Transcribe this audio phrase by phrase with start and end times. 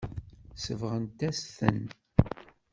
[0.63, 1.81] Sebɣent-as-ten.